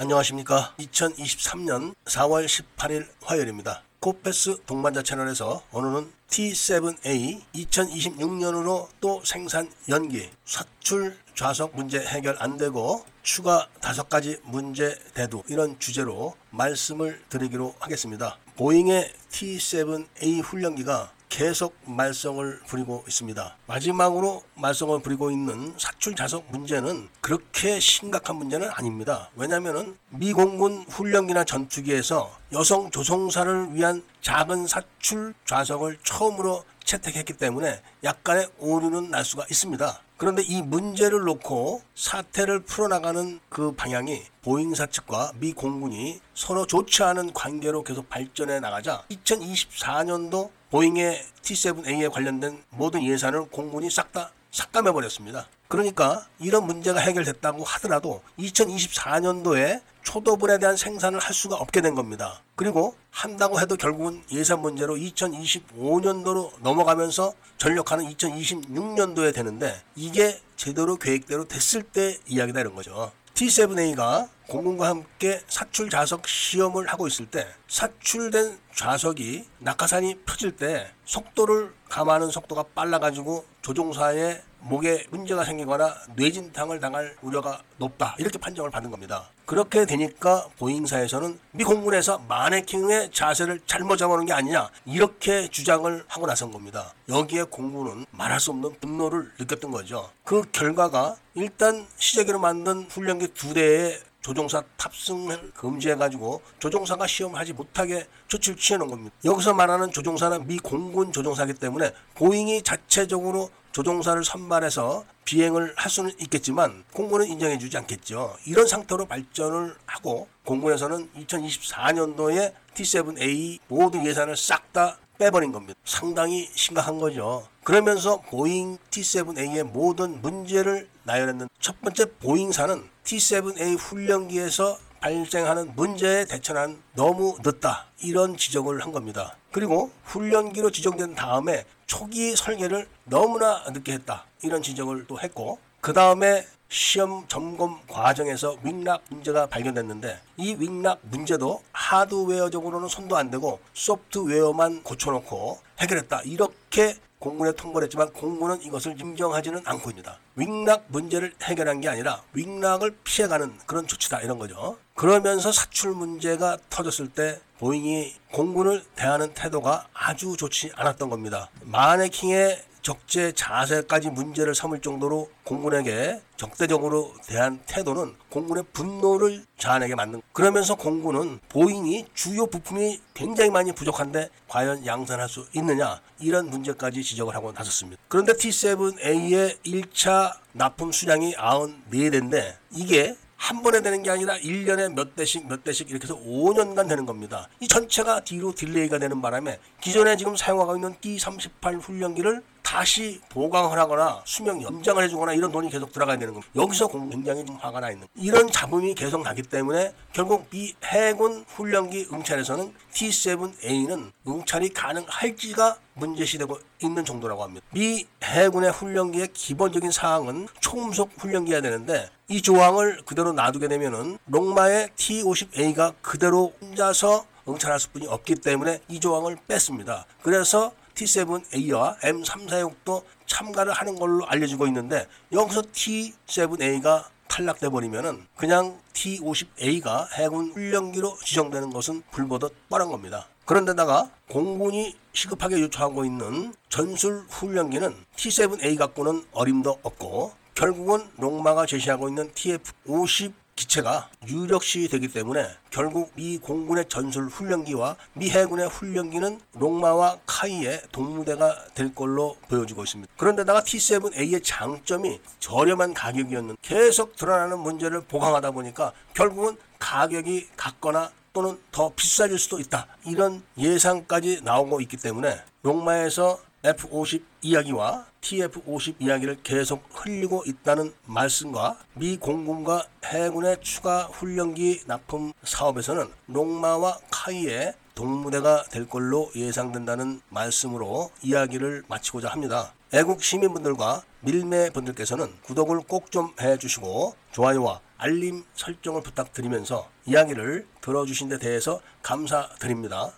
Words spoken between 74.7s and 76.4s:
함께 사출 좌석